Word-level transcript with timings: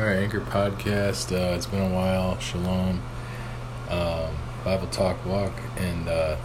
All 0.00 0.06
right, 0.06 0.16
Anchor 0.16 0.40
Podcast. 0.40 1.30
Uh, 1.30 1.54
it's 1.54 1.66
been 1.66 1.82
a 1.82 1.94
while. 1.94 2.38
Shalom. 2.38 3.02
Um, 3.90 4.34
Bible 4.64 4.86
Talk 4.86 5.22
Walk. 5.26 5.52
And 5.76 6.08
uh, 6.08 6.38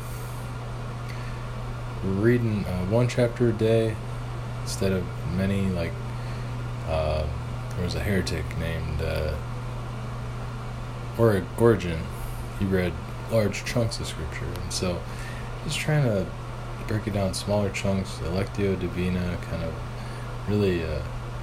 we're 2.04 2.10
reading 2.12 2.66
uh, 2.66 2.86
one 2.88 3.08
chapter 3.08 3.48
a 3.48 3.54
day 3.54 3.96
instead 4.62 4.92
of 4.92 5.06
many. 5.38 5.70
Like, 5.70 5.94
uh, 6.90 7.26
there 7.70 7.86
was 7.86 7.96
a 7.96 8.02
heretic 8.02 8.44
named 8.58 9.02
uh, 9.02 9.34
or- 11.18 11.46
Origen. 11.58 12.02
He 12.60 12.66
read 12.66 12.92
large 13.32 13.64
chunks 13.64 14.02
of 14.02 14.08
scripture. 14.08 14.50
And 14.64 14.74
so, 14.74 15.02
just 15.64 15.80
trying 15.80 16.04
to 16.04 16.28
break 16.90 17.08
it 17.08 17.14
down 17.14 17.34
smaller 17.34 17.70
chunks, 17.70 18.18
Electio 18.18 18.78
Divina, 18.78 19.38
kind 19.50 19.64
of 19.64 19.74
really. 20.50 20.84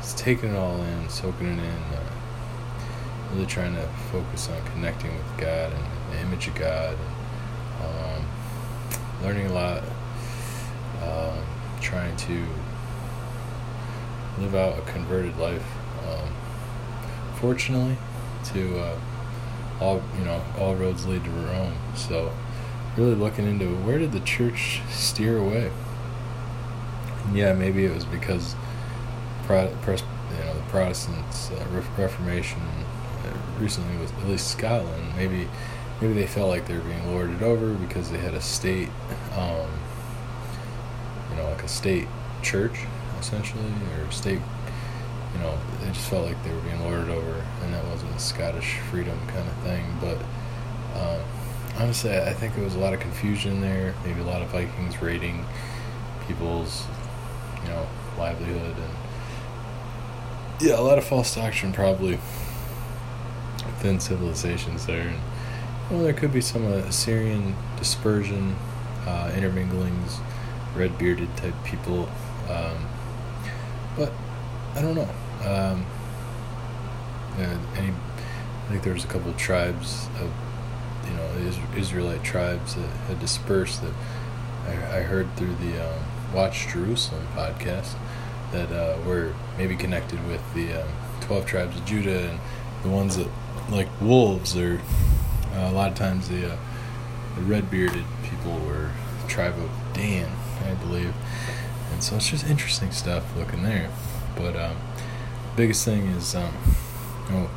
Taking 0.02 0.50
it 0.50 0.56
all 0.56 0.80
in, 0.82 1.08
soaking 1.08 1.46
it 1.48 1.58
in, 1.58 1.82
uh, 1.94 2.00
really 3.32 3.46
trying 3.46 3.74
to 3.74 3.88
focus 4.10 4.48
on 4.48 4.64
connecting 4.72 5.10
with 5.12 5.38
God 5.38 5.72
and 5.72 6.12
the 6.12 6.20
image 6.20 6.46
of 6.48 6.54
God, 6.54 6.96
and, 7.80 8.20
um, 8.20 8.26
learning 9.22 9.46
a 9.46 9.52
lot, 9.52 9.82
um, 11.02 11.38
trying 11.80 12.16
to 12.16 12.46
live 14.38 14.54
out 14.54 14.78
a 14.78 14.82
converted 14.82 15.36
life. 15.38 15.66
Um, 16.06 16.28
fortunately, 17.40 17.96
to 18.52 18.78
uh, 18.78 18.98
all 19.80 20.02
you 20.18 20.24
know, 20.24 20.42
all 20.58 20.74
roads 20.76 21.06
lead 21.06 21.24
to 21.24 21.30
Rome. 21.30 21.74
So, 21.96 22.32
really 22.96 23.14
looking 23.14 23.46
into 23.46 23.66
where 23.66 23.98
did 23.98 24.12
the 24.12 24.20
church 24.20 24.82
steer 24.90 25.38
away? 25.38 25.70
And 27.26 27.36
yeah, 27.36 27.52
maybe 27.54 27.84
it 27.84 27.94
was 27.94 28.04
because 28.04 28.54
Pro- 29.42 29.68
you 30.32 30.44
know, 30.44 30.54
the 30.54 30.62
Protestants 30.68 31.50
uh, 31.50 31.82
Reformation 31.96 32.60
uh, 32.60 33.60
recently 33.60 33.96
with 33.98 34.16
at 34.18 34.28
least 34.28 34.50
Scotland. 34.50 35.14
Maybe 35.16 35.48
maybe 36.00 36.14
they 36.14 36.26
felt 36.26 36.48
like 36.48 36.66
they 36.66 36.74
were 36.74 36.80
being 36.80 37.06
lorded 37.12 37.42
over 37.42 37.74
because 37.74 38.10
they 38.10 38.18
had 38.18 38.34
a 38.34 38.40
state, 38.40 38.88
um, 39.36 39.70
you 41.30 41.36
know, 41.36 41.48
like 41.50 41.62
a 41.62 41.68
state 41.68 42.08
church 42.42 42.80
essentially, 43.20 43.72
or 43.98 44.10
state. 44.10 44.40
You 45.34 45.38
know, 45.40 45.58
they 45.80 45.88
just 45.88 46.10
felt 46.10 46.26
like 46.26 46.42
they 46.44 46.52
were 46.52 46.60
being 46.60 46.80
lorded 46.80 47.08
over, 47.08 47.42
and 47.62 47.72
that 47.72 47.84
wasn't 47.86 48.14
a 48.14 48.18
Scottish 48.18 48.78
freedom 48.90 49.18
kind 49.28 49.48
of 49.48 49.56
thing. 49.62 49.84
But 49.98 50.18
um, 50.94 51.20
honestly, 51.78 52.14
I 52.14 52.34
think 52.34 52.54
there 52.54 52.64
was 52.64 52.74
a 52.74 52.78
lot 52.78 52.92
of 52.92 53.00
confusion 53.00 53.60
there. 53.60 53.94
Maybe 54.04 54.20
a 54.20 54.24
lot 54.24 54.42
of 54.42 54.48
Vikings 54.48 55.00
raiding 55.00 55.46
people's, 56.26 56.84
you 57.62 57.70
know, 57.70 57.86
livelihood 58.18 58.76
and 58.76 59.01
yeah, 60.60 60.78
a 60.78 60.82
lot 60.82 60.98
of 60.98 61.04
false 61.04 61.34
doctrine 61.34 61.72
probably 61.72 62.18
within 63.66 63.98
civilizations 63.98 64.86
there. 64.86 65.08
And, 65.08 65.20
well, 65.90 66.00
there 66.00 66.12
could 66.12 66.32
be 66.32 66.40
some 66.40 66.66
uh, 66.66 66.76
Assyrian 66.76 67.54
dispersion, 67.76 68.56
uh, 69.06 69.30
interminglings, 69.34 70.20
red 70.76 70.96
bearded 70.98 71.36
type 71.36 71.54
people. 71.64 72.08
Um, 72.48 72.86
but 73.96 74.12
I 74.74 74.80
don't 74.80 74.94
know. 74.94 75.08
Um, 75.44 75.86
any, 77.76 77.92
I 77.92 78.68
think 78.68 78.82
there 78.84 78.94
was 78.94 79.04
a 79.04 79.08
couple 79.08 79.30
of 79.30 79.36
tribes 79.36 80.06
of, 80.20 80.30
you 81.08 81.16
know, 81.16 81.76
Israelite 81.76 82.22
tribes 82.22 82.74
that 82.76 82.88
had 83.08 83.18
dispersed 83.20 83.82
that 83.82 83.92
I, 84.66 84.98
I 84.98 85.02
heard 85.02 85.34
through 85.36 85.54
the 85.56 85.84
um, 85.84 85.98
Watch 86.32 86.68
Jerusalem 86.68 87.26
podcast 87.34 87.94
that 88.52 88.70
uh, 88.70 88.98
were 89.06 89.34
maybe 89.58 89.76
connected 89.76 90.24
with 90.26 90.42
the 90.54 90.82
um, 90.82 90.88
12 91.22 91.46
tribes 91.46 91.76
of 91.76 91.84
Judah 91.84 92.30
and 92.30 92.40
the 92.82 92.88
ones 92.88 93.16
that, 93.16 93.28
like 93.70 93.88
wolves, 94.00 94.56
or 94.56 94.80
uh, 95.54 95.70
a 95.70 95.72
lot 95.72 95.90
of 95.90 95.96
times 95.96 96.28
the, 96.28 96.52
uh, 96.52 96.56
the 97.36 97.42
red 97.42 97.70
bearded 97.70 98.04
people 98.24 98.58
were 98.60 98.90
tribe 99.28 99.54
of 99.58 99.70
Dan, 99.94 100.30
I 100.64 100.74
believe. 100.74 101.14
And 101.92 102.02
so 102.02 102.16
it's 102.16 102.28
just 102.28 102.46
interesting 102.46 102.90
stuff 102.90 103.24
looking 103.36 103.62
there. 103.62 103.90
But 104.36 104.56
um, 104.56 104.76
biggest 105.56 105.84
thing 105.84 106.06
is, 106.08 106.34
um, 106.34 106.52
know, 107.32 107.50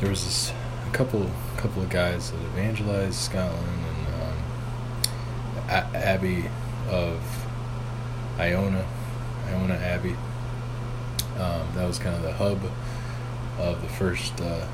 there 0.00 0.10
was 0.10 0.24
this 0.24 0.52
a 0.86 0.90
couple 0.92 1.30
couple 1.56 1.82
of 1.82 1.88
guys 1.88 2.30
that 2.30 2.40
evangelized 2.52 3.14
Scotland 3.14 3.66
and 3.88 4.22
um, 4.22 4.34
a- 5.68 5.96
Abbey 5.96 6.44
of 6.88 7.46
Iona 8.38 8.86
Iona 9.48 9.74
Abbey. 9.74 10.16
Um, 11.38 11.68
that 11.74 11.86
was 11.86 11.98
kind 11.98 12.14
of 12.14 12.22
the 12.22 12.32
hub 12.32 12.60
of 13.58 13.82
the 13.82 13.88
first 13.88 14.40
uh, 14.40 14.66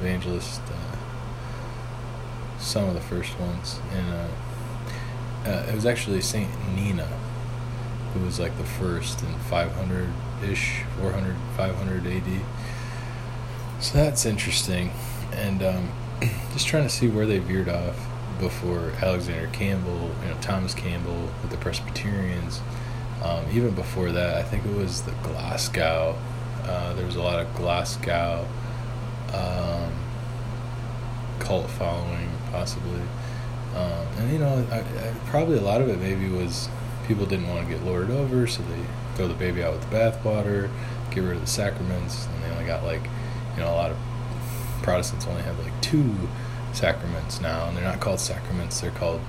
evangelist, 0.00 0.60
uh, 0.68 0.96
some 2.58 2.88
of 2.88 2.94
the 2.94 3.00
first 3.00 3.38
ones. 3.38 3.78
And 3.92 4.12
uh, 4.12 4.28
uh, 5.50 5.66
it 5.68 5.74
was 5.74 5.86
actually 5.86 6.20
Saint 6.20 6.50
Ninian 6.74 7.06
who 8.16 8.24
was 8.24 8.40
like 8.40 8.56
the 8.56 8.64
first 8.64 9.22
in 9.22 9.34
500 9.50 10.08
ish, 10.44 10.82
400, 11.00 11.36
500 11.56 12.06
AD. 12.06 12.40
So 13.80 13.98
that's 13.98 14.24
interesting. 14.24 14.90
And 15.32 15.62
um, 15.62 15.92
just 16.52 16.66
trying 16.66 16.84
to 16.84 16.88
see 16.88 17.08
where 17.08 17.26
they 17.26 17.38
veered 17.38 17.68
off 17.68 17.98
before 18.38 18.92
Alexander 19.02 19.48
Campbell, 19.52 20.10
you 20.22 20.28
know, 20.30 20.36
Thomas 20.40 20.74
Campbell 20.74 21.30
with 21.42 21.50
the 21.50 21.56
Presbyterians. 21.56 22.60
Um, 23.22 23.44
even 23.52 23.74
before 23.74 24.12
that, 24.12 24.36
I 24.36 24.42
think 24.42 24.64
it 24.64 24.74
was 24.74 25.02
the 25.02 25.12
Glasgow. 25.22 26.16
Uh, 26.64 26.94
there 26.94 27.06
was 27.06 27.16
a 27.16 27.22
lot 27.22 27.40
of 27.40 27.54
Glasgow 27.54 28.46
um, 29.32 29.92
cult 31.38 31.70
following, 31.70 32.30
possibly. 32.50 33.00
Um, 33.74 34.06
and 34.18 34.32
you 34.32 34.38
know, 34.38 34.66
I, 34.70 34.78
I, 34.78 35.14
probably 35.26 35.58
a 35.58 35.62
lot 35.62 35.80
of 35.80 35.88
it 35.88 35.98
maybe 35.98 36.28
was 36.28 36.68
people 37.06 37.26
didn't 37.26 37.48
want 37.48 37.66
to 37.66 37.72
get 37.72 37.84
lorded 37.84 38.10
over, 38.10 38.46
so 38.46 38.62
they 38.62 38.84
throw 39.14 39.28
the 39.28 39.34
baby 39.34 39.62
out 39.62 39.72
with 39.72 39.88
the 39.88 39.96
bathwater, 39.96 40.70
get 41.10 41.20
rid 41.20 41.36
of 41.36 41.40
the 41.40 41.46
sacraments, 41.46 42.26
and 42.26 42.42
they 42.42 42.50
only 42.50 42.64
got 42.64 42.84
like, 42.84 43.02
you 43.54 43.60
know, 43.60 43.70
a 43.70 43.76
lot 43.76 43.90
of 43.90 43.98
Protestants 44.82 45.26
only 45.26 45.42
have 45.42 45.58
like 45.58 45.78
two 45.80 46.14
sacraments 46.72 47.40
now, 47.40 47.66
and 47.66 47.76
they're 47.76 47.84
not 47.84 47.98
called 48.00 48.20
sacraments; 48.20 48.80
they're 48.80 48.90
called 48.92 49.20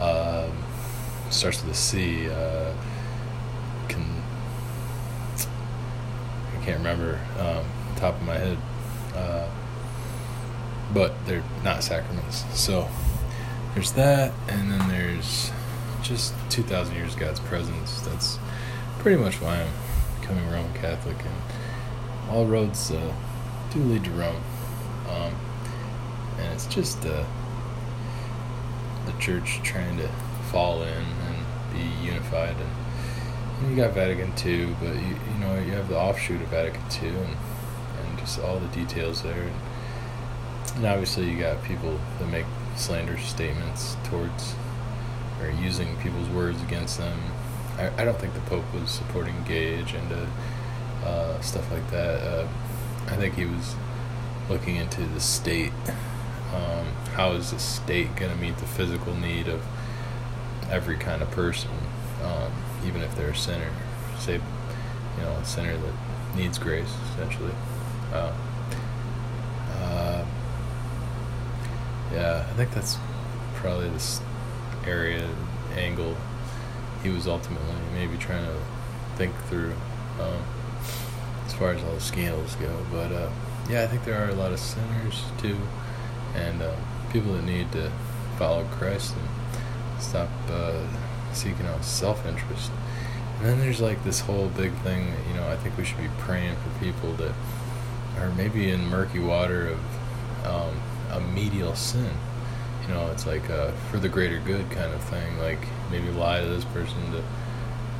um, 0.00 0.52
starts 1.30 1.62
with 1.62 1.72
a 1.72 1.76
C. 1.76 2.28
Uh, 2.28 2.72
can 3.88 4.22
I 6.56 6.57
can't 6.68 6.80
remember 6.80 7.18
um, 7.38 7.64
top 7.96 8.14
of 8.16 8.22
my 8.26 8.34
head, 8.34 8.58
uh, 9.14 9.48
but 10.92 11.14
they're 11.24 11.42
not 11.64 11.82
sacraments. 11.82 12.44
So 12.52 12.86
there's 13.72 13.92
that, 13.92 14.34
and 14.48 14.70
then 14.70 14.86
there's 14.90 15.50
just 16.02 16.34
2,000 16.50 16.94
years 16.94 17.14
of 17.14 17.20
God's 17.20 17.40
presence. 17.40 18.02
That's 18.02 18.38
pretty 18.98 19.18
much 19.18 19.40
why 19.40 19.62
I'm 19.62 20.20
becoming 20.20 20.46
Roman 20.50 20.74
Catholic, 20.74 21.16
and 21.16 22.30
all 22.30 22.44
roads 22.44 22.90
uh, 22.90 23.14
do 23.72 23.78
lead 23.78 24.04
to 24.04 24.10
Rome. 24.10 24.42
Um, 25.08 25.34
and 26.38 26.52
it's 26.52 26.66
just 26.66 26.98
uh, 27.06 27.24
the 29.06 29.12
church 29.18 29.60
trying 29.62 29.96
to 29.96 30.08
fall 30.52 30.82
in 30.82 30.88
and 30.92 31.72
be 31.72 32.04
unified 32.04 32.56
and 32.56 32.87
you 33.66 33.76
got 33.76 33.92
Vatican 33.92 34.32
II, 34.44 34.74
but 34.80 34.94
you 34.94 35.16
you 35.32 35.38
know 35.40 35.54
you 35.58 35.72
have 35.72 35.88
the 35.88 35.98
offshoot 35.98 36.40
of 36.40 36.48
Vatican 36.48 36.82
II, 37.02 37.08
and 37.08 37.36
and 38.00 38.18
just 38.18 38.38
all 38.40 38.58
the 38.58 38.68
details 38.68 39.22
there, 39.22 39.42
and, 39.42 39.56
and 40.76 40.86
obviously 40.86 41.28
you 41.30 41.38
got 41.38 41.62
people 41.64 41.98
that 42.18 42.28
make 42.28 42.46
slanderous 42.76 43.24
statements 43.24 43.96
towards 44.04 44.54
or 45.40 45.50
using 45.50 45.96
people's 45.98 46.28
words 46.28 46.60
against 46.62 46.98
them. 46.98 47.18
I, 47.78 48.02
I 48.02 48.04
don't 48.04 48.18
think 48.18 48.34
the 48.34 48.40
Pope 48.40 48.64
was 48.74 48.90
supporting 48.90 49.34
gay 49.44 49.80
agenda, 49.80 50.28
uh, 51.04 51.40
stuff 51.40 51.70
like 51.70 51.88
that. 51.90 52.20
Uh, 52.22 52.48
I 53.08 53.16
think 53.16 53.34
he 53.34 53.44
was 53.44 53.74
looking 54.48 54.76
into 54.76 55.02
the 55.02 55.20
state. 55.20 55.72
Um, 56.54 56.86
how 57.14 57.32
is 57.32 57.50
the 57.50 57.58
state 57.58 58.16
going 58.16 58.32
to 58.32 58.38
meet 58.38 58.56
the 58.56 58.66
physical 58.66 59.14
need 59.14 59.48
of 59.48 59.62
every 60.70 60.96
kind 60.96 61.22
of 61.22 61.30
person? 61.30 61.70
Um, 62.22 62.52
even 62.86 63.02
if 63.02 63.14
they're 63.16 63.30
a 63.30 63.36
sinner, 63.36 63.70
say, 64.18 64.34
you 64.34 65.22
know, 65.22 65.32
a 65.32 65.44
sinner 65.44 65.76
that 65.76 66.36
needs 66.36 66.58
grace, 66.58 66.92
essentially. 67.12 67.52
Uh, 68.12 68.32
uh, 69.72 70.24
yeah, 72.12 72.46
I 72.48 72.52
think 72.54 72.72
that's 72.72 72.96
probably 73.54 73.88
this 73.90 74.20
area 74.86 75.28
angle 75.76 76.16
he 77.02 77.10
was 77.10 77.26
ultimately 77.26 77.74
maybe 77.94 78.16
trying 78.16 78.44
to 78.44 78.56
think 79.16 79.34
through 79.44 79.72
um, 80.20 80.42
as 81.46 81.54
far 81.54 81.72
as 81.72 81.82
all 81.82 81.94
the 81.94 82.00
scandals 82.00 82.54
go. 82.56 82.84
But 82.90 83.12
uh, 83.12 83.30
yeah, 83.70 83.82
I 83.82 83.86
think 83.86 84.04
there 84.04 84.22
are 84.22 84.30
a 84.30 84.34
lot 84.34 84.52
of 84.52 84.58
sinners 84.58 85.22
too, 85.38 85.56
and 86.34 86.62
uh, 86.62 86.74
people 87.12 87.32
that 87.34 87.44
need 87.44 87.70
to 87.72 87.90
follow 88.36 88.64
Christ 88.64 89.14
and 89.14 90.02
stop 90.02 90.28
uh, 90.50 90.82
seeking 91.38 91.66
out 91.66 91.84
self 91.84 92.24
interest. 92.26 92.70
And 93.38 93.46
then 93.46 93.60
there's 93.60 93.80
like 93.80 94.02
this 94.04 94.20
whole 94.20 94.48
big 94.48 94.72
thing 94.78 95.10
that, 95.10 95.26
you 95.28 95.34
know, 95.34 95.48
I 95.48 95.56
think 95.56 95.76
we 95.76 95.84
should 95.84 95.98
be 95.98 96.08
praying 96.18 96.56
for 96.56 96.84
people 96.84 97.12
that 97.14 97.32
are 98.18 98.30
maybe 98.32 98.70
in 98.70 98.86
murky 98.86 99.20
water 99.20 99.68
of 99.68 100.46
um, 100.46 100.80
a 101.10 101.20
venial 101.20 101.74
sin. 101.74 102.10
You 102.82 102.94
know, 102.94 103.10
it's 103.10 103.26
like 103.26 103.48
a 103.48 103.72
for 103.90 103.98
the 103.98 104.08
greater 104.08 104.40
good 104.40 104.70
kind 104.70 104.92
of 104.92 105.02
thing. 105.04 105.38
Like 105.38 105.60
maybe 105.90 106.10
lie 106.10 106.40
to 106.40 106.46
this 106.46 106.64
person 106.64 106.98
to 107.12 107.22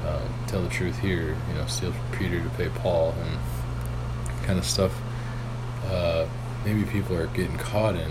uh, 0.09 0.29
tell 0.47 0.63
the 0.63 0.69
truth 0.69 0.99
here. 0.99 1.37
You 1.49 1.55
know, 1.55 1.67
steal 1.67 1.93
from 1.93 2.19
Peter 2.19 2.43
to 2.43 2.49
pay 2.51 2.69
Paul 2.69 3.15
and 3.21 4.45
kind 4.45 4.59
of 4.59 4.65
stuff. 4.65 4.99
Uh, 5.87 6.27
maybe 6.65 6.85
people 6.85 7.17
are 7.17 7.29
getting 7.29 7.57
caught 7.59 7.95
in 7.95 8.11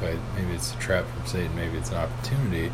but 0.00 0.16
maybe 0.36 0.52
it's 0.52 0.74
a 0.74 0.78
trap 0.78 1.06
from 1.06 1.26
Satan. 1.26 1.54
Maybe 1.56 1.78
it's 1.78 1.90
an 1.90 1.96
opportunity 1.96 2.70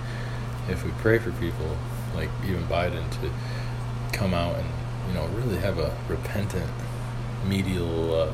if 0.71 0.85
we 0.85 0.91
pray 0.93 1.19
for 1.19 1.33
people 1.33 1.77
like 2.15 2.29
even 2.47 2.63
Biden 2.65 3.09
to 3.21 3.31
come 4.17 4.35
out 4.35 4.57
and 4.57 4.69
you 5.09 5.15
know 5.15 5.27
really 5.29 5.59
have 5.59 5.79
a 5.79 5.97
repentant 6.09 6.71
venial 7.45 8.15
uh, 8.15 8.33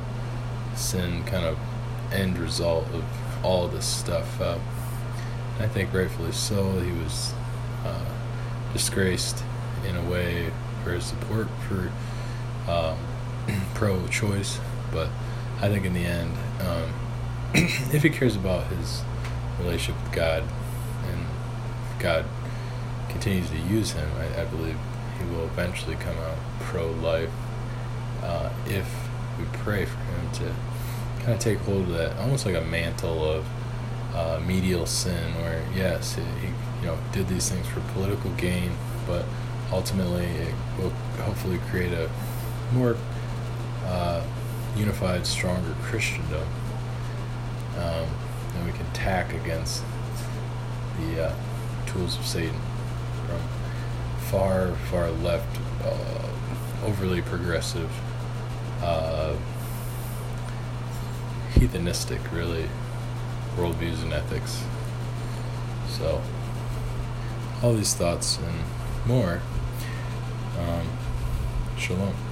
sin 0.74 1.22
kind 1.24 1.44
of 1.44 1.58
end 2.12 2.38
result 2.38 2.86
of 2.92 3.04
all 3.44 3.68
this 3.68 3.86
stuff. 3.86 4.40
Uh, 4.40 4.58
I 5.58 5.66
think 5.68 5.92
rightfully 5.92 6.32
so. 6.32 6.80
He 6.80 6.92
was 6.92 7.32
uh, 7.84 8.04
disgraced 8.72 9.42
in 9.86 9.96
a 9.96 10.10
way 10.10 10.50
for 10.82 10.92
his 10.92 11.04
support 11.04 11.48
for 11.68 11.90
um, 12.70 12.98
pro-choice, 13.74 14.58
but 14.92 15.08
I 15.60 15.68
think 15.68 15.86
in 15.86 15.94
the 15.94 16.04
end, 16.04 16.32
um, 16.60 16.92
if 17.54 18.02
he 18.02 18.10
cares 18.10 18.36
about 18.36 18.66
his 18.66 19.02
relationship 19.60 20.02
with 20.02 20.12
God, 20.12 20.44
God 21.98 22.24
continues 23.08 23.50
to 23.50 23.58
use 23.58 23.92
him, 23.92 24.08
I, 24.18 24.42
I 24.42 24.44
believe 24.44 24.76
he 25.18 25.24
will 25.34 25.44
eventually 25.44 25.96
come 25.96 26.16
out 26.18 26.36
pro-life 26.60 27.30
uh, 28.22 28.50
if 28.66 29.08
we 29.38 29.44
pray 29.58 29.84
for 29.84 29.98
him 29.98 30.32
to 30.32 30.54
kind 31.20 31.34
of 31.34 31.38
take 31.38 31.58
hold 31.58 31.82
of 31.82 31.88
that, 31.90 32.16
almost 32.18 32.46
like 32.46 32.54
a 32.54 32.60
mantle 32.62 33.24
of 33.24 33.46
uh, 34.14 34.38
venial 34.40 34.86
sin, 34.86 35.34
where 35.36 35.62
yes, 35.74 36.14
he, 36.14 36.22
he 36.22 36.46
you 36.80 36.86
know 36.86 36.98
did 37.12 37.28
these 37.28 37.48
things 37.50 37.66
for 37.68 37.80
political 37.92 38.30
gain, 38.32 38.72
but 39.06 39.24
ultimately 39.72 40.24
it 40.24 40.54
will 40.78 40.90
hopefully 41.24 41.58
create 41.70 41.92
a 41.92 42.10
more 42.72 42.96
uh, 43.84 44.22
unified, 44.76 45.26
stronger 45.26 45.74
Christendom. 45.82 46.46
Um, 47.76 48.06
and 48.54 48.64
we 48.64 48.72
can 48.72 48.90
tack 48.92 49.34
against 49.34 49.82
the 50.98 51.26
uh, 51.26 51.34
tools 51.86 52.18
of 52.18 52.26
Satan 52.26 52.60
from 53.26 53.40
far, 54.30 54.72
far 54.90 55.10
left, 55.10 55.58
uh, 55.84 56.86
overly 56.86 57.22
progressive, 57.22 57.90
uh, 58.82 59.34
heathenistic, 61.54 62.20
really, 62.32 62.68
worldviews 63.56 64.02
and 64.02 64.12
ethics. 64.12 64.62
So, 65.88 66.20
all 67.62 67.72
these 67.72 67.94
thoughts 67.94 68.38
and 68.38 69.06
more. 69.06 69.40
Um, 70.58 70.86
shalom. 71.78 72.25